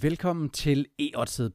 Velkommen 0.00 0.50
til 0.50 0.86
e 0.98 1.10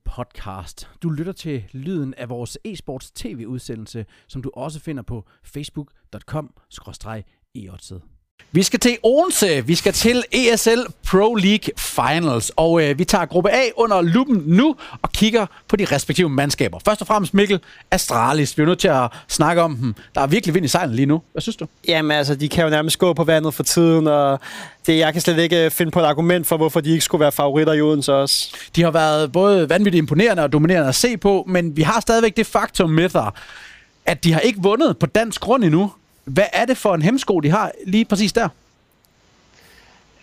podcast. 0.05 0.89
Du 1.03 1.09
lytter 1.09 1.33
til 1.33 1.63
lyden 1.71 2.13
af 2.13 2.29
vores 2.29 2.57
e-sports 2.67 3.11
tv-udsendelse, 3.15 4.05
som 4.27 4.41
du 4.41 4.51
også 4.53 4.79
finder 4.79 5.03
på 5.03 5.25
facebook.com-eotsed. 5.43 8.16
Vi 8.57 8.63
skal 8.63 8.79
til 8.79 8.97
Odense. 9.03 9.65
Vi 9.65 9.75
skal 9.75 9.93
til 9.93 10.23
ESL 10.31 10.79
Pro 11.07 11.35
League 11.35 11.69
Finals. 11.77 12.51
Og 12.55 12.83
øh, 12.83 12.99
vi 12.99 13.05
tager 13.05 13.25
gruppe 13.25 13.51
A 13.51 13.61
under 13.75 14.01
lupen 14.01 14.43
nu 14.45 14.75
og 15.01 15.11
kigger 15.11 15.45
på 15.67 15.75
de 15.75 15.85
respektive 15.85 16.29
mandskaber. 16.29 16.79
Først 16.85 17.01
og 17.01 17.07
fremmest 17.07 17.33
Mikkel 17.33 17.59
Astralis. 17.91 18.57
Vi 18.57 18.63
er 18.63 18.67
nødt 18.67 18.79
til 18.79 18.87
at 18.87 19.07
snakke 19.27 19.61
om 19.61 19.75
dem. 19.75 19.95
Der 20.15 20.21
er 20.21 20.27
virkelig 20.27 20.55
vind 20.55 20.65
i 20.65 20.67
sejlen 20.67 20.95
lige 20.95 21.05
nu. 21.05 21.21
Hvad 21.31 21.41
synes 21.41 21.55
du? 21.55 21.67
Jamen 21.87 22.11
altså, 22.11 22.35
de 22.35 22.49
kan 22.49 22.63
jo 22.63 22.69
nærmest 22.69 22.99
gå 22.99 23.13
på 23.13 23.23
vandet 23.23 23.53
for 23.53 23.63
tiden, 23.63 24.07
og 24.07 24.39
det, 24.87 24.97
jeg 24.97 25.13
kan 25.13 25.21
slet 25.21 25.37
ikke 25.37 25.69
finde 25.69 25.91
på 25.91 25.99
et 25.99 26.05
argument 26.05 26.47
for, 26.47 26.57
hvorfor 26.57 26.81
de 26.81 26.91
ikke 26.91 27.03
skulle 27.03 27.19
være 27.21 27.31
favoritter 27.31 27.73
i 27.73 27.81
Odense 27.81 28.13
også. 28.13 28.55
De 28.75 28.83
har 28.83 28.91
været 28.91 29.31
både 29.31 29.69
vanvittigt 29.69 30.01
imponerende 30.01 30.43
og 30.43 30.53
dominerende 30.53 30.89
at 30.89 30.95
se 30.95 31.17
på, 31.17 31.43
men 31.47 31.77
vi 31.77 31.81
har 31.81 31.99
stadigvæk 31.99 32.37
det 32.37 32.47
faktum 32.47 32.89
med 32.89 33.09
sig, 33.09 33.31
at 34.05 34.23
de 34.23 34.33
har 34.33 34.39
ikke 34.39 34.59
vundet 34.61 34.97
på 34.97 35.05
dansk 35.05 35.41
grund 35.41 35.63
endnu. 35.63 35.91
Hvad 36.27 36.45
er 36.53 36.65
det 36.65 36.77
for 36.77 36.95
en 36.95 37.01
hemsko, 37.01 37.39
de 37.39 37.49
har 37.49 37.71
lige 37.85 38.05
præcis 38.05 38.33
der? 38.33 38.49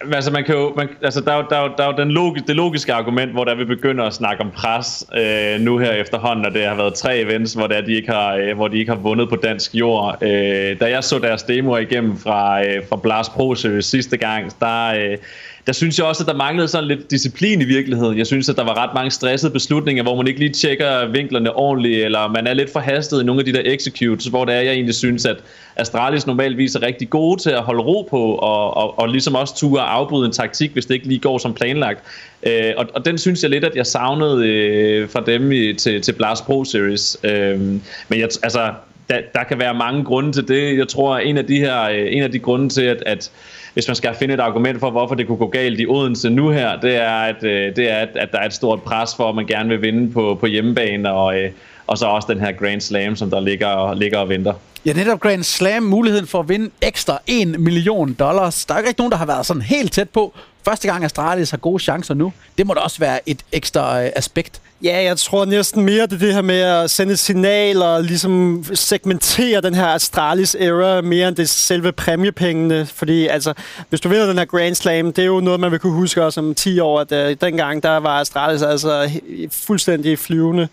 Altså, 0.01 0.31
man 0.31 0.45
kan 0.45 0.55
jo, 0.55 0.73
man, 0.77 0.89
altså 1.03 1.21
der, 1.21 1.33
er 1.33 1.37
jo, 1.37 1.45
der, 1.51 1.57
er 1.57 1.63
jo, 1.63 1.71
der 1.79 1.85
er 1.85 1.87
jo 1.87 1.97
den 1.97 2.11
logiske, 2.11 2.47
det 2.47 2.57
logiske 2.57 2.93
argument, 2.93 3.33
hvor 3.33 3.45
der 3.45 3.55
vi 3.55 3.65
begynder 3.65 4.05
at 4.05 4.15
snakke 4.15 4.43
om 4.43 4.51
pres 4.51 5.07
øh, 5.17 5.61
nu 5.61 5.79
her 5.79 5.93
efterhånden, 5.93 6.47
og 6.47 6.55
det 6.55 6.65
har 6.65 6.75
været 6.75 6.95
tre 6.95 7.19
events, 7.19 7.55
hvor, 7.55 7.67
det 7.67 7.77
er, 7.77 7.81
de 7.81 7.93
ikke 7.93 8.11
har, 8.11 8.35
øh, 8.35 8.57
hvor 8.57 8.69
de 8.69 8.79
ikke 8.79 8.93
har 8.93 8.99
vundet 8.99 9.29
på 9.29 9.37
dansk 9.37 9.75
jord. 9.75 10.19
Øh, 10.23 10.81
da 10.81 10.91
jeg 10.91 11.05
så 11.05 11.19
deres 11.19 11.43
demoer 11.43 11.79
igennem 11.79 12.19
fra, 12.19 12.65
øh, 12.65 12.83
fra 12.89 12.97
Blast 12.97 13.33
Pro 13.33 13.55
Series 13.55 13.87
sidste 13.87 14.17
gang, 14.17 14.53
der, 14.61 14.87
øh, 14.87 15.19
der 15.67 15.73
synes 15.73 15.99
jeg 15.99 16.07
også, 16.07 16.23
at 16.23 16.27
der 16.27 16.35
manglede 16.35 16.69
sådan 16.69 16.89
lidt 16.89 17.11
disciplin 17.11 17.61
i 17.61 17.65
virkeligheden. 17.65 18.19
Jeg 18.19 18.27
synes, 18.27 18.49
at 18.49 18.57
der 18.57 18.65
var 18.65 18.83
ret 18.83 18.91
mange 18.95 19.11
stressede 19.11 19.53
beslutninger, 19.53 20.03
hvor 20.03 20.17
man 20.17 20.27
ikke 20.27 20.41
lige 20.41 20.53
tjekker 20.53 21.07
vinklerne 21.07 21.57
ordentligt, 21.57 22.05
eller 22.05 22.29
man 22.29 22.47
er 22.47 22.55
lidt 22.55 22.73
forhastet 22.73 23.23
i 23.23 23.25
nogle 23.25 23.41
af 23.41 23.45
de 23.45 23.53
der 23.53 23.63
executes, 23.65 24.27
hvor 24.27 24.45
det 24.45 24.55
er, 24.55 24.61
jeg 24.61 24.73
egentlig 24.73 24.95
synes, 24.95 25.27
at 25.27 25.37
Astralis 25.77 26.27
normalvis 26.27 26.75
er 26.75 26.83
rigtig 26.83 27.11
gode 27.11 27.43
til 27.43 27.51
at 27.51 27.63
holde 27.63 27.83
ro 27.83 28.09
på, 28.11 28.35
og, 28.35 28.77
og, 28.77 28.99
og 28.99 29.09
ligesom 29.09 29.35
også 29.35 29.57
ture 29.57 29.81
at 29.85 29.91
afbryde 29.91 30.27
en 30.27 30.33
taktik, 30.33 30.73
hvis 30.73 30.87
det 30.87 30.95
ikke 30.95 31.07
lige 31.07 31.19
går 31.19 31.39
som 31.39 31.55
planlagt. 31.55 32.01
Øh, 32.43 32.73
og, 32.77 32.87
og 32.95 33.05
den 33.05 33.19
synes 33.19 33.43
jeg 33.43 33.51
lidt, 33.51 33.65
at 33.65 33.77
jeg 33.77 33.87
savnede 33.87 34.47
øh, 34.47 35.09
fra 35.09 35.21
dem 35.27 35.53
i, 35.53 35.73
til, 35.75 36.03
til 36.03 36.13
Blast 36.13 36.45
Pro 36.45 36.65
Series. 36.65 37.17
Øh, 37.25 37.61
men 37.61 37.81
jeg, 38.21 38.29
altså, 38.43 38.73
der, 39.11 39.17
der 39.35 39.45
kan 39.45 39.59
være 39.59 39.75
mange 39.75 40.05
grunde 40.05 40.33
til 40.33 40.49
det. 40.49 40.79
Jeg 40.79 40.89
tror, 40.89 41.17
at 41.17 41.27
en 41.27 41.39
af 41.39 41.47
de 41.47 41.59
her, 41.59 41.83
øh, 41.83 42.07
en 42.11 42.23
af 42.23 42.33
de 42.33 42.39
grunde 42.39 42.69
til, 42.69 42.83
at, 42.83 43.03
at 43.07 43.31
hvis 43.75 43.89
man 43.89 43.95
skal 43.95 44.15
finde 44.15 44.35
et 44.35 44.41
argument 44.41 44.81
for, 44.81 44.91
hvorfor 44.91 45.15
det 45.15 45.27
kunne 45.27 45.39
gå 45.39 45.47
galt 45.47 45.81
i 45.81 45.87
Odense 45.87 46.31
nu 46.31 46.51
her, 46.51 46.81
det 46.81 46.97
er, 46.97 47.11
at, 47.11 47.45
øh, 47.45 47.77
det 47.77 47.91
er, 47.91 47.97
at, 47.97 48.09
at 48.15 48.33
der 48.33 48.39
er 48.39 48.47
et 48.47 48.53
stort 48.53 48.83
pres 48.83 49.11
for, 49.17 49.29
at 49.29 49.35
man 49.35 49.47
gerne 49.47 49.69
vil 49.69 49.83
vinde 49.83 50.13
på, 50.13 50.37
på 50.41 50.47
hjemmebane, 50.47 51.13
og, 51.13 51.41
øh, 51.41 51.51
og 51.87 51.99
så 51.99 52.07
også 52.07 52.29
den 52.33 52.41
her 52.41 52.53
Grand 52.53 52.81
Slam, 52.81 53.17
som 53.17 53.31
der 53.31 53.41
ligger, 53.41 53.67
og, 53.67 53.97
ligger 53.97 54.19
og 54.19 54.29
venter. 54.29 54.55
Ja, 54.87 54.93
netop 54.93 55.21
Grand 55.21 55.43
Slam, 55.43 55.83
muligheden 55.83 56.27
for 56.27 56.41
at 56.41 56.49
vinde 56.49 56.71
ekstra 56.83 57.19
1 57.27 57.61
million 57.61 58.13
dollars. 58.15 58.65
Der 58.65 58.75
er 58.75 58.79
ikke 58.79 58.89
rigtig 58.89 59.03
nogen, 59.03 59.13
der 59.13 59.19
har 59.19 59.27
været 59.27 59.47
sådan 59.47 59.63
helt 59.63 59.93
tæt 59.93 60.11
på. 60.11 60.35
Første 60.65 60.89
gang 60.89 61.05
Astralis 61.05 61.51
har 61.51 61.59
gode 61.59 61.83
chancer 61.83 62.15
nu. 62.15 62.33
Det 62.59 62.67
må 62.67 62.75
da 62.75 62.81
også 62.81 62.99
være 62.99 63.29
et 63.29 63.43
ekstra 63.53 64.03
øh, 64.03 64.11
aspekt. 64.17 64.61
Ja, 64.83 65.03
jeg 65.03 65.19
tror 65.19 65.45
næsten 65.45 65.85
mere, 65.85 66.07
det 66.07 66.21
det 66.21 66.35
her 66.35 66.43
med 66.43 66.61
at 66.61 66.91
sende 66.91 67.17
signaler 67.17 67.87
og 67.87 68.03
ligesom 68.03 68.65
segmentere 68.75 69.61
den 69.61 69.75
her 69.75 69.87
Astralis 69.87 70.57
era 70.61 71.01
mere 71.01 71.29
end 71.29 71.37
det 71.37 71.49
selve 71.49 71.93
præmiepengene. 71.93 72.87
Fordi 72.87 73.27
altså, 73.27 73.55
hvis 73.89 74.01
du 74.01 74.09
vinder 74.09 74.27
den 74.27 74.39
her 74.39 74.45
Grand 74.45 74.75
Slam, 74.75 75.13
det 75.13 75.23
er 75.23 75.27
jo 75.27 75.41
noget, 75.41 75.61
man 75.61 75.71
vil 75.71 75.79
kunne 75.79 75.93
huske 75.93 76.25
også 76.25 76.41
om 76.41 76.55
10 76.55 76.79
år, 76.79 77.01
at 77.01 77.13
øh, 77.13 77.37
dengang 77.41 77.83
der 77.83 77.97
var 77.97 78.21
Astralis 78.21 78.63
altså 78.63 79.11
fuldstændig 79.51 80.19
flyvende. 80.19 80.69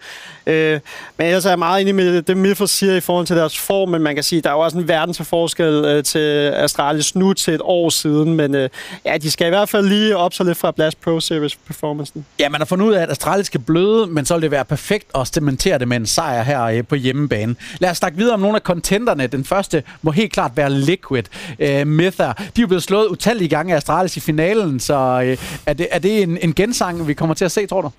Øh, 0.47 0.79
men 1.17 1.27
ellers 1.27 1.45
er 1.45 1.49
jeg 1.49 1.59
meget 1.59 1.81
enig 1.81 1.95
med 1.95 2.21
det, 2.21 2.37
Milford 2.37 2.67
siger 2.67 2.95
i 2.95 2.99
forhold 2.99 3.25
til 3.25 3.35
deres 3.35 3.57
form, 3.57 3.89
men 3.89 4.01
man 4.01 4.15
kan 4.15 4.23
sige, 4.23 4.41
der 4.41 4.49
er 4.49 4.53
jo 4.53 4.59
også 4.59 4.77
en 4.77 4.87
verden 4.87 5.13
til 5.13 5.25
forskel 5.25 5.85
øh, 5.85 6.03
til 6.03 6.19
Astralis 6.49 7.15
nu 7.15 7.33
til 7.33 7.53
et 7.53 7.61
år 7.63 7.89
siden. 7.89 8.33
Men 8.33 8.55
øh, 8.55 8.69
ja, 9.05 9.17
de 9.17 9.31
skal 9.31 9.47
i 9.47 9.49
hvert 9.49 9.69
fald 9.69 9.80
lige 9.81 10.17
op 10.17 10.33
så 10.33 10.43
lidt 10.43 10.57
fra 10.57 10.71
Blast 10.71 11.01
Pro 11.01 11.19
Series 11.19 11.55
performancen. 11.55 12.25
Ja, 12.39 12.49
man 12.49 12.61
har 12.61 12.65
fundet 12.65 12.85
ud 12.85 12.93
af, 12.93 13.01
at 13.01 13.11
Astralis 13.11 13.45
skal 13.45 13.59
bløde 13.59 14.07
men 14.07 14.25
så 14.25 14.33
vil 14.33 14.41
det 14.41 14.51
være 14.51 14.65
perfekt 14.65 15.07
at 15.15 15.27
cementere 15.27 15.79
det 15.79 15.87
med 15.87 15.97
en 15.97 16.05
sejr 16.05 16.43
her 16.43 16.63
øh, 16.63 16.83
på 16.83 16.95
hjemmebane. 16.95 17.55
Lad 17.79 17.89
os 17.89 17.97
snakke 17.97 18.17
videre 18.17 18.33
om 18.33 18.39
nogle 18.39 18.55
af 18.55 18.61
contenderne. 18.61 19.27
Den 19.27 19.45
første 19.45 19.83
må 20.01 20.11
helt 20.11 20.33
klart 20.33 20.51
være 20.55 20.69
Liquid. 20.69 21.23
Øh, 21.59 21.87
Myther. 21.87 22.33
De 22.33 22.43
er 22.43 22.61
jo 22.61 22.67
blevet 22.67 22.83
slået 22.83 23.07
utallige 23.07 23.47
gange 23.47 23.73
af 23.73 23.77
Astralis 23.77 24.17
i 24.17 24.19
finalen, 24.19 24.79
så 24.79 25.21
øh, 25.25 25.37
er, 25.65 25.73
det, 25.73 25.87
er 25.91 25.99
det 25.99 26.23
en, 26.23 26.37
en 26.41 26.53
gensang, 26.53 27.07
vi 27.07 27.13
kommer 27.13 27.35
til 27.35 27.45
at 27.45 27.51
se, 27.51 27.67
tror 27.67 27.81
du? 27.81 27.91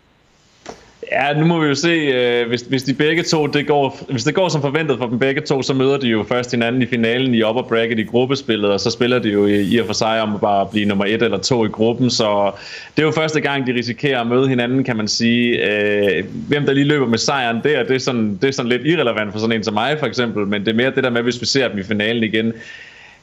Ja, 1.13 1.39
nu 1.39 1.47
må 1.47 1.61
vi 1.61 1.67
jo 1.67 1.75
se, 1.75 1.89
øh, 1.89 2.49
hvis, 2.49 2.61
hvis 2.61 2.83
de 2.83 2.95
begge 2.95 3.23
to, 3.23 3.47
det 3.47 3.67
går, 3.67 3.99
hvis 4.11 4.25
det 4.25 4.35
går 4.35 4.49
som 4.49 4.61
forventet 4.61 4.99
for 4.99 5.07
dem 5.07 5.19
begge 5.19 5.41
to, 5.41 5.63
så 5.63 5.75
møder 5.75 5.99
de 5.99 6.09
jo 6.09 6.25
først 6.29 6.51
hinanden 6.51 6.83
i 6.83 6.87
finalen 6.87 7.35
i 7.35 7.43
upper 7.43 7.63
bracket 7.63 7.99
i 7.99 8.03
gruppespillet, 8.03 8.71
og 8.71 8.81
så 8.81 8.91
spiller 8.91 9.19
de 9.19 9.29
jo 9.29 9.47
i, 9.47 9.63
i 9.63 9.79
og 9.79 9.87
for 9.87 9.93
sig 9.93 10.23
om 10.23 10.35
at 10.35 10.41
bare 10.41 10.67
blive 10.67 10.87
nummer 10.87 11.05
et 11.05 11.23
eller 11.23 11.39
to 11.39 11.65
i 11.65 11.69
gruppen, 11.69 12.11
så 12.11 12.51
det 12.97 13.03
er 13.03 13.07
jo 13.07 13.13
første 13.13 13.41
gang, 13.41 13.67
de 13.67 13.75
risikerer 13.75 14.21
at 14.21 14.27
møde 14.27 14.49
hinanden, 14.49 14.85
kan 14.85 14.97
man 14.97 15.09
sige. 15.09 15.71
Øh, 15.71 16.25
hvem 16.49 16.67
der 16.67 16.73
lige 16.73 16.87
løber 16.87 17.07
med 17.07 17.19
sejren 17.19 17.61
der, 17.65 17.83
det 17.83 17.95
er, 17.95 17.99
sådan, 17.99 18.39
det 18.43 18.49
er 18.49 18.53
sådan 18.53 18.69
lidt 18.69 18.83
irrelevant 18.85 19.33
for 19.33 19.39
sådan 19.39 19.57
en 19.57 19.65
som 19.65 19.75
mig 19.75 19.99
for 19.99 20.07
eksempel, 20.07 20.47
men 20.47 20.61
det 20.65 20.69
er 20.69 20.77
mere 20.77 20.91
det 20.91 21.05
der 21.05 21.11
med, 21.11 21.23
hvis 21.23 21.41
vi 21.41 21.47
ser 21.47 21.69
dem 21.69 21.79
i 21.79 21.83
finalen 21.83 22.25
igen, 22.25 22.53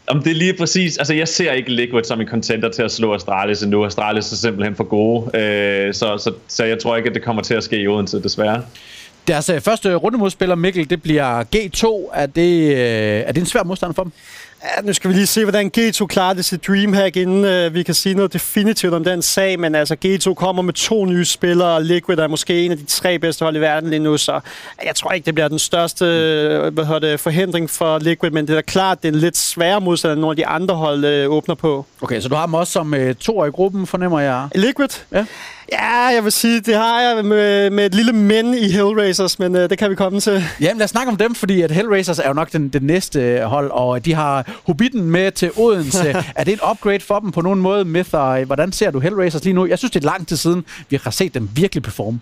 om 0.09 0.23
det 0.23 0.31
er 0.31 0.35
lige 0.35 0.53
præcis, 0.53 0.97
altså 0.97 1.13
jeg 1.13 1.27
ser 1.27 1.51
ikke 1.51 1.71
Liquid 1.71 2.03
som 2.03 2.21
en 2.21 2.27
contender 2.27 2.69
til 2.69 2.83
at 2.83 2.91
slå 2.91 3.13
Astralis 3.13 3.61
endnu. 3.61 3.85
Astralis 3.85 4.31
er 4.31 4.35
simpelthen 4.35 4.75
for 4.75 4.83
gode, 4.83 5.37
øh, 5.37 5.93
så, 5.93 6.17
så, 6.17 6.33
så 6.47 6.63
jeg 6.63 6.79
tror 6.79 6.97
ikke, 6.97 7.09
at 7.09 7.15
det 7.15 7.23
kommer 7.23 7.41
til 7.41 7.53
at 7.53 7.63
ske 7.63 7.77
i 7.77 7.87
Odense, 7.87 8.23
desværre. 8.23 8.63
Deres 9.27 9.49
øh, 9.49 9.61
første 9.61 9.95
rundemodspiller, 9.95 10.55
Mikkel, 10.55 10.89
det 10.89 11.01
bliver 11.01 11.43
G2. 11.55 12.09
Er 12.13 12.25
det, 12.25 12.71
øh, 12.71 13.23
er 13.27 13.31
det 13.31 13.41
en 13.41 13.45
svær 13.45 13.63
modstander 13.63 13.93
for 13.93 14.03
dem? 14.03 14.11
Ja, 14.63 14.81
nu 14.81 14.93
skal 14.93 15.09
vi 15.09 15.15
lige 15.15 15.27
se, 15.27 15.43
hvordan 15.43 15.71
G2 15.77 16.05
klarer 16.05 16.33
det 16.33 16.45
til 16.45 16.59
Dreamhack, 16.59 17.17
inden 17.17 17.67
uh, 17.67 17.73
vi 17.73 17.83
kan 17.83 17.93
sige 17.93 18.15
noget 18.15 18.33
definitivt 18.33 18.93
om 18.93 19.03
den 19.03 19.21
sag. 19.21 19.59
Men 19.59 19.75
altså, 19.75 19.95
G2 20.05 20.33
kommer 20.33 20.61
med 20.61 20.73
to 20.73 21.05
nye 21.05 21.25
spillere, 21.25 21.69
og 21.69 21.81
Liquid 21.81 22.17
er 22.17 22.27
måske 22.27 22.65
en 22.65 22.71
af 22.71 22.77
de 22.77 22.85
tre 22.85 23.19
bedste 23.19 23.45
hold 23.45 23.55
i 23.55 23.59
verden 23.61 23.89
lige 23.89 23.99
nu, 23.99 24.17
så 24.17 24.39
jeg 24.85 24.95
tror 24.95 25.11
ikke, 25.11 25.25
det 25.25 25.33
bliver 25.33 25.47
den 25.47 25.59
største 25.59 26.05
hvad 26.73 26.85
hedder 26.85 26.99
det, 26.99 27.19
forhindring 27.19 27.69
for 27.69 27.99
Liquid, 27.99 28.31
men 28.31 28.47
det 28.47 28.57
er 28.57 28.61
klart, 28.61 29.03
det 29.03 29.09
er 29.09 29.13
en 29.13 29.19
lidt 29.19 29.37
sværere 29.37 29.81
modstand, 29.81 30.11
end 30.11 30.21
nogle 30.21 30.31
af 30.31 30.35
de 30.35 30.47
andre 30.47 30.75
hold 30.75 31.25
uh, 31.25 31.35
åbner 31.35 31.55
på. 31.55 31.85
Okay, 32.01 32.21
så 32.21 32.29
du 32.29 32.35
har 32.35 32.45
dem 32.45 32.53
også 32.53 32.73
som 32.73 32.93
uh, 32.93 33.11
to 33.19 33.45
i 33.45 33.49
gruppen, 33.49 33.87
fornemmer 33.87 34.19
jeg? 34.19 34.47
Liquid? 34.55 34.89
Ja. 35.11 35.25
Ja, 35.72 36.06
jeg 36.06 36.24
vil 36.24 36.31
sige, 36.31 36.59
det 36.59 36.75
har 36.75 37.02
jeg 37.02 37.25
med, 37.25 37.69
med 37.69 37.85
et 37.85 37.96
lille 37.96 38.13
men 38.13 38.53
i 38.53 38.69
Hellraisers, 38.69 39.40
men 39.40 39.56
øh, 39.56 39.69
det 39.69 39.78
kan 39.78 39.90
vi 39.90 39.96
komme 39.96 40.19
til. 40.19 40.44
Jamen 40.62 40.78
lad 40.78 40.84
os 40.84 40.90
snakke 40.90 41.12
om 41.12 41.18
dem, 41.18 41.35
fordi 41.35 41.62
at 41.62 41.72
Hellraisers 41.72 42.19
er 42.19 42.28
jo 42.28 42.34
nok 42.34 42.52
den, 42.52 42.69
den 42.69 42.84
næste 42.84 43.41
hold, 43.46 43.72
og 43.72 44.06
de 44.06 44.13
har 44.13 44.52
Hobbiten 44.66 45.03
med 45.12 45.31
til 45.31 45.52
Odense. 45.57 46.09
er 46.35 46.44
det 46.44 46.53
et 46.53 46.59
upgrade 46.72 47.00
for 47.00 47.19
dem 47.19 47.31
på 47.31 47.41
nogen 47.41 47.59
måde, 47.59 47.85
Myth, 47.85 48.09
og 48.13 48.44
hvordan 48.44 48.72
ser 48.72 48.91
du 48.91 49.00
Hellraisers 49.00 49.44
lige 49.44 49.53
nu? 49.53 49.66
Jeg 49.66 49.78
synes, 49.78 49.91
det 49.91 50.00
er 50.03 50.06
lang 50.06 50.28
tid 50.28 50.38
siden, 50.38 50.66
vi 50.90 51.00
har 51.03 51.12
set 51.12 51.34
dem 51.34 51.50
virkelig 51.56 51.84
performe. 51.84 52.19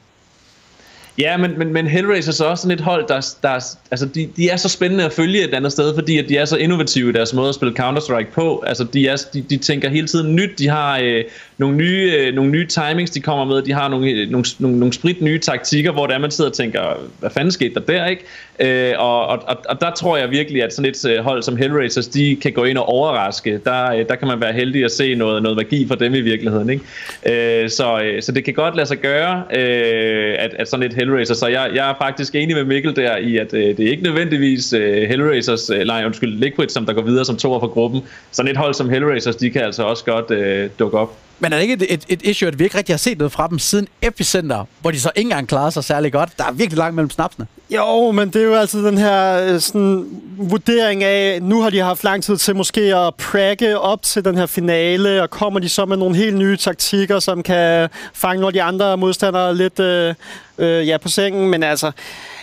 Ja, 1.20 1.38
men, 1.38 1.60
men, 1.60 1.74
men 1.74 1.88
Hellraiser 1.88 2.46
er 2.46 2.50
også 2.50 2.62
sådan 2.62 2.78
et 2.78 2.84
hold, 2.84 3.08
der, 3.08 3.36
der 3.44 3.76
altså 3.92 4.06
de, 4.06 4.30
de 4.38 4.50
er 4.50 4.56
så 4.56 4.70
spændende 4.70 5.06
at 5.06 5.14
følge 5.14 5.44
et 5.44 5.54
andet 5.54 5.72
sted, 5.72 5.96
fordi 5.96 6.18
at 6.18 6.30
de 6.30 6.38
er 6.38 6.46
så 6.46 6.58
innovative 6.58 7.10
i 7.10 7.14
deres 7.14 7.34
måde 7.34 7.50
at 7.50 7.56
spille 7.56 7.74
Counter-Strike 7.80 8.32
på. 8.34 8.64
Altså 8.68 8.84
de, 8.84 9.08
er, 9.08 9.26
de, 9.34 9.42
de 9.42 9.58
tænker 9.58 9.90
hele 9.90 10.08
tiden 10.08 10.36
nyt, 10.36 10.60
de 10.60 10.68
har 10.68 11.00
øh, 11.04 11.24
nogle, 11.58 11.78
nye, 11.78 12.14
øh, 12.18 12.34
nogle 12.34 12.52
nye 12.52 12.68
timings, 12.68 13.12
de 13.12 13.20
kommer 13.20 13.46
med, 13.46 13.62
de 13.62 13.74
har 13.74 13.90
nogle, 13.90 14.10
øh, 14.10 14.30
nogle, 14.30 14.46
nogle, 14.60 14.80
nogle 14.80 14.94
sprit 14.94 15.22
nye 15.22 15.40
taktikker, 15.40 15.92
hvor 15.92 16.08
der 16.08 16.18
man 16.18 16.32
sidder 16.32 16.50
og 16.50 16.56
tænker, 16.56 16.82
hvad 17.20 17.30
fanden 17.30 17.52
skete 17.52 17.74
der 17.74 17.80
der, 17.80 18.06
ikke? 18.06 18.24
Øh, 18.60 18.94
og, 18.98 19.28
og, 19.28 19.58
og 19.70 19.82
der 19.82 19.92
tror 19.92 20.18
jeg 20.18 20.32
virkelig, 20.32 20.64
at 20.64 20.74
sådan 20.74 20.92
et 20.92 21.06
øh, 21.10 21.24
hold 21.24 21.44
som 21.44 21.58
Hellraisers, 21.58 22.08
de 22.08 22.38
kan 22.42 22.52
gå 22.52 22.64
ind 22.64 22.78
og 22.78 22.90
overraske. 22.90 23.60
Der, 23.66 23.92
øh, 23.92 24.06
der 24.10 24.16
kan 24.16 24.28
man 24.28 24.42
være 24.42 24.54
heldig 24.54 24.86
at 24.86 24.92
se 24.92 25.16
noget, 25.16 25.44
noget 25.44 25.58
magi 25.58 25.88
for 25.88 25.96
dem 25.96 26.14
i 26.14 26.22
virkeligheden, 26.22 26.70
ikke? 26.70 27.64
Øh, 27.64 27.70
så, 27.70 28.02
øh, 28.04 28.22
så 28.22 28.32
det 28.32 28.44
kan 28.44 28.54
godt 28.54 28.76
lade 28.76 28.88
sig 28.88 28.98
gøre, 28.98 29.44
øh, 29.54 30.36
at, 30.40 30.52
at 30.60 30.70
sådan 30.70 30.86
et 30.86 30.94
Hellraiser. 31.08 31.34
Så 31.34 31.48
jeg, 31.48 31.72
jeg 31.76 31.90
er 31.90 31.94
faktisk 32.02 32.36
enig 32.36 32.56
med 32.56 32.64
Mikkel 32.64 32.96
der 32.96 33.18
i, 33.18 33.38
at 33.38 33.54
øh, 33.54 33.78
det 33.78 33.86
er 33.86 33.90
ikke 33.92 34.04
nødvendigvis 34.04 34.74
øh, 34.74 35.10
Hellraisers, 35.10 35.70
øh, 35.70 35.80
nej 35.80 36.06
undskyld, 36.06 36.40
Liquid, 36.40 36.70
som 36.70 36.86
der 36.86 36.94
går 36.94 37.02
videre 37.02 37.26
som 37.26 37.38
toer 37.38 37.60
for 37.60 37.68
gruppen. 37.68 38.02
Sådan 38.32 38.52
et 38.52 38.58
hold 38.58 38.74
som 38.74 38.90
Hellraisers, 38.90 39.36
de 39.36 39.50
kan 39.50 39.62
altså 39.62 39.84
også 39.84 40.06
godt 40.06 40.32
øh, 40.32 40.70
dukke 40.80 40.98
op. 40.98 41.18
Men 41.40 41.54
er 41.54 41.58
det 41.58 41.64
ikke 41.64 41.74
et, 41.74 41.94
et, 41.94 42.06
et 42.10 42.22
issue, 42.22 42.48
at 42.48 42.60
vi 42.60 42.64
ikke 42.64 42.78
rigtig 42.78 42.94
har 42.94 42.98
set 42.98 43.18
noget 43.18 43.32
fra 43.32 43.48
dem 43.48 43.60
siden 43.60 43.88
Epicenter, 44.02 44.66
hvor 44.82 44.92
de 44.92 45.00
så 45.00 45.12
ikke 45.16 45.28
engang 45.28 45.48
klarede 45.48 45.72
sig 45.72 45.84
særlig 45.84 46.12
godt? 46.12 46.30
Der 46.38 46.44
er 46.44 46.52
virkelig 46.52 46.78
langt 46.78 46.96
mellem 46.96 47.10
snapsene. 47.10 47.48
Jo, 47.70 48.12
men 48.12 48.30
det 48.30 48.42
er 48.42 48.46
jo 48.46 48.56
altid 48.56 48.86
den 48.86 48.98
her 48.98 49.44
øh, 49.54 49.60
sådan, 49.60 50.22
vurdering 50.38 51.04
af, 51.04 51.42
nu 51.42 51.62
har 51.62 51.70
de 51.70 51.80
haft 51.80 52.04
lang 52.04 52.24
tid 52.24 52.38
til 52.38 52.56
måske 52.56 52.96
at 52.96 53.16
prakke 53.16 53.80
op 53.80 54.02
til 54.02 54.26
den 54.26 54.38
her 54.38 54.46
finale, 54.46 55.22
og 55.24 55.30
kommer 55.30 55.60
de 55.60 55.70
så 55.70 55.86
med 55.86 55.98
nogle 55.98 56.16
helt 56.16 56.38
nye 56.38 56.58
taktikker, 56.58 57.20
som 57.20 57.44
kan 57.44 57.90
fange 58.14 58.42
nogle 58.42 58.48
af 58.48 58.54
de 58.54 58.64
andre 58.64 58.98
modstandere 58.98 59.56
lidt 59.56 59.80
øh, 59.80 60.16
øh, 60.58 60.88
ja, 60.88 60.98
på 60.98 61.10
sengen. 61.10 61.50
Men 61.50 61.64
altså, 61.64 61.92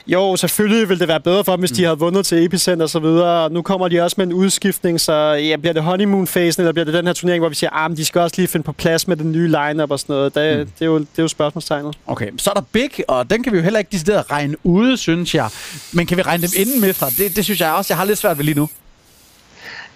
jo, 0.07 0.37
selvfølgelig 0.37 0.89
ville 0.89 1.01
det 1.01 1.09
være 1.09 1.21
bedre 1.21 1.45
for 1.45 1.53
dem, 1.53 1.61
hvis 1.61 1.71
mm. 1.71 1.77
de 1.77 1.85
havde 1.85 1.99
vundet 1.99 2.27
til 2.27 2.45
Epicenter 2.45 2.83
og 2.83 2.91
så 2.91 2.99
videre. 2.99 3.51
Nu 3.51 3.63
kommer 3.63 3.89
de 3.89 4.01
også 4.01 4.15
med 4.19 4.27
en 4.27 4.33
udskiftning, 4.33 5.01
så 5.01 5.13
ja, 5.13 5.57
bliver 5.57 5.73
det 5.73 5.83
honeymoon-fasen, 5.83 6.63
eller 6.63 6.73
bliver 6.73 6.85
det 6.85 6.95
den 6.95 7.07
her 7.07 7.13
turnering, 7.13 7.41
hvor 7.41 7.49
vi 7.49 7.55
siger, 7.55 7.71
at 7.71 7.91
ah, 7.91 7.97
de 7.97 8.05
skal 8.05 8.21
også 8.21 8.35
lige 8.39 8.49
finde 8.49 8.65
på 8.65 8.73
plads 8.73 9.09
med 9.09 9.17
den 9.17 9.33
nye 9.33 9.47
lineup 9.47 9.91
og 9.91 10.01
sådan 10.01 10.15
noget. 10.15 10.35
Det, 10.35 10.59
mm. 10.59 10.73
det, 10.79 10.83
er, 10.83 10.87
jo, 10.87 10.99
det 10.99 11.19
er 11.19 11.23
jo 11.23 11.29
spørgsmålstegnet. 11.29 11.97
Okay, 12.07 12.31
så 12.37 12.51
er 12.51 12.55
der 12.55 12.63
Big, 12.73 12.91
og 13.09 13.31
den 13.31 13.43
kan 13.43 13.53
vi 13.53 13.59
jo 13.59 13.63
heller 13.63 13.79
ikke 13.79 13.91
decideret 13.93 14.31
regne 14.31 14.57
ude, 14.63 14.97
synes 14.97 15.35
jeg. 15.35 15.49
Men 15.93 16.07
kan 16.07 16.17
vi 16.17 16.23
regne 16.23 16.43
dem 16.43 16.51
inden 16.57 16.81
med 16.81 16.95
fra? 16.95 17.11
Det, 17.11 17.37
det 17.37 17.45
synes 17.45 17.61
jeg 17.61 17.73
også, 17.73 17.93
jeg 17.93 17.99
har 17.99 18.05
lidt 18.05 18.19
svært 18.19 18.39
ved 18.39 18.45
lige 18.45 18.59
nu. 18.59 18.69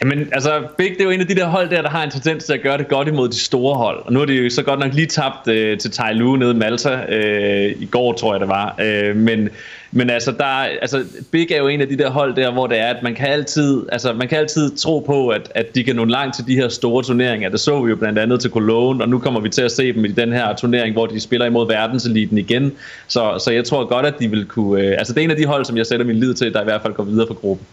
Jamen, 0.03 0.29
altså, 0.33 0.63
Big, 0.77 0.91
det 0.91 1.01
er 1.01 1.05
jo 1.05 1.11
en 1.11 1.21
af 1.21 1.27
de 1.27 1.35
der 1.35 1.47
hold 1.47 1.71
der, 1.71 1.83
der 1.83 1.89
har 1.89 2.05
en 2.05 2.11
tendens 2.11 2.45
til 2.45 2.53
at 2.53 2.63
gøre 2.63 2.79
det 2.79 2.89
godt 2.89 3.09
imod 3.09 3.29
de 3.29 3.39
store 3.39 3.75
hold. 3.75 4.03
Og 4.05 4.13
nu 4.13 4.19
har 4.19 4.27
de 4.27 4.35
jo 4.35 4.51
så 4.51 4.63
godt 4.63 4.81
nok 4.81 4.95
lige 4.95 5.07
tabt 5.07 5.49
øh, 5.49 5.79
til 5.79 5.91
Tai 5.91 6.15
Lu 6.15 6.37
nede 6.37 6.51
i 6.51 6.55
Malta 6.55 7.05
øh, 7.09 7.75
i 7.81 7.87
går, 7.87 8.13
tror 8.13 8.35
jeg 8.35 8.41
det 8.41 8.49
var. 8.49 8.75
Øh, 8.81 9.17
men, 9.17 9.49
men 9.93 10.11
altså, 10.11 10.33
der, 10.33 10.45
altså, 10.45 11.05
Big 11.31 11.53
er 11.53 11.59
jo 11.59 11.69
en 11.69 11.81
af 11.81 11.89
de 11.89 11.99
der 11.99 12.11
hold 12.11 12.35
der, 12.35 12.53
hvor 12.53 12.67
det 12.67 12.79
er, 12.79 12.87
at 12.87 13.03
man 13.03 13.15
kan 13.15 13.27
altid, 13.29 13.83
altså, 13.93 14.13
man 14.13 14.29
kan 14.29 14.39
altid 14.39 14.77
tro 14.77 15.01
på, 15.01 15.29
at, 15.29 15.53
at 15.55 15.75
de 15.75 15.85
kan 15.85 15.97
nå 15.97 16.05
langt 16.05 16.37
til 16.37 16.47
de 16.47 16.55
her 16.55 16.69
store 16.69 17.03
turneringer. 17.03 17.49
Det 17.49 17.61
så 17.61 17.83
vi 17.83 17.91
jo 17.91 17.97
blandt 17.97 18.19
andet 18.19 18.41
til 18.41 18.51
Cologne, 18.51 19.05
og 19.05 19.09
nu 19.09 19.19
kommer 19.19 19.41
vi 19.41 19.49
til 19.49 19.63
at 19.63 19.73
se 19.73 19.93
dem 19.93 20.05
i 20.05 20.09
den 20.09 20.33
her 20.33 20.55
turnering, 20.57 20.93
hvor 20.93 21.07
de 21.07 21.21
spiller 21.21 21.47
imod 21.47 21.67
verdenseliten 21.67 22.39
igen. 22.39 22.73
Så, 23.09 23.43
så 23.45 23.51
jeg 23.51 23.65
tror 23.65 23.85
godt, 23.85 24.07
at 24.07 24.15
de 24.21 24.31
vil 24.31 24.47
kunne... 24.47 24.83
Øh, 24.83 24.95
altså, 24.99 25.13
det 25.13 25.21
er 25.21 25.25
en 25.25 25.31
af 25.31 25.37
de 25.37 25.47
hold, 25.47 25.65
som 25.65 25.77
jeg 25.77 25.87
sætter 25.87 26.07
min 26.07 26.17
lid 26.17 26.35
til, 26.35 26.53
der 26.53 26.61
i 26.61 26.65
hvert 26.65 26.83
fald 26.83 26.95
går 26.95 27.05
videre 27.05 27.27
fra 27.27 27.35
gruppen. 27.35 27.67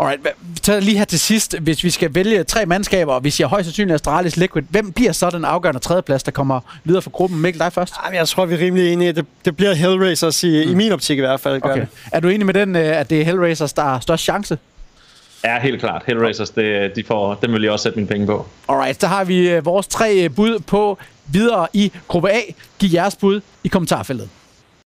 Alright, 0.00 0.26
tager 0.62 0.80
lige 0.80 0.98
her 0.98 1.04
til 1.04 1.20
sidst. 1.20 1.58
Hvis 1.58 1.84
vi 1.84 1.90
skal 1.90 2.14
vælge 2.14 2.44
tre 2.44 2.66
mandskaber, 2.66 3.12
og 3.12 3.24
vi 3.24 3.30
siger 3.30 3.46
højst 3.46 3.66
sandsynligt 3.66 3.94
Astralis 3.94 4.36
Liquid, 4.36 4.62
hvem 4.70 4.92
bliver 4.92 5.12
så 5.12 5.30
den 5.30 5.44
afgørende 5.44 5.80
tredjeplads, 5.80 6.22
der 6.22 6.30
kommer 6.30 6.60
videre 6.84 7.02
fra 7.02 7.10
gruppen? 7.10 7.40
Mikkel, 7.40 7.60
dig 7.60 7.72
først. 7.72 7.94
Jamen, 8.04 8.18
jeg 8.18 8.28
tror, 8.28 8.46
vi 8.46 8.54
er 8.54 8.58
rimelig 8.58 8.92
enige. 8.92 9.12
Det, 9.12 9.26
det 9.44 9.56
bliver 9.56 9.74
Hellraisers 9.74 10.44
i, 10.44 10.64
mm. 10.64 10.70
i 10.70 10.74
min 10.74 10.92
optik 10.92 11.18
i 11.18 11.20
hvert 11.20 11.40
fald. 11.40 11.60
Okay. 11.62 11.80
Det. 11.80 11.88
Er 12.12 12.20
du 12.20 12.28
enig 12.28 12.46
med 12.46 12.54
den, 12.54 12.76
øh, 12.76 13.00
at 13.00 13.10
det 13.10 13.20
er 13.20 13.24
Hellraisers, 13.24 13.72
der 13.72 13.82
har 13.82 14.00
størst 14.00 14.22
chance? 14.24 14.58
Ja, 15.44 15.60
helt 15.60 15.80
klart. 15.80 16.02
Hellraisers, 16.06 16.50
det, 16.50 16.96
de 16.96 17.04
får, 17.04 17.34
dem 17.34 17.52
vil 17.52 17.62
jeg 17.62 17.72
også 17.72 17.82
sætte 17.82 17.98
mine 17.98 18.08
penge 18.08 18.26
på. 18.26 18.46
Alright, 18.68 19.00
så 19.00 19.06
har 19.06 19.24
vi 19.24 19.50
øh, 19.50 19.64
vores 19.64 19.86
tre 19.86 20.28
bud 20.28 20.58
på 20.58 20.98
videre 21.26 21.66
i 21.72 21.92
gruppe 22.08 22.30
A. 22.30 22.40
Giv 22.78 22.90
jeres 22.92 23.16
bud 23.16 23.40
i 23.64 23.68
kommentarfeltet. 23.68 24.28